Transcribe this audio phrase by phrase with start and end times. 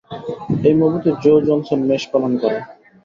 [0.67, 2.59] এই মুভিতে Joe Johnson মেষপালন করে।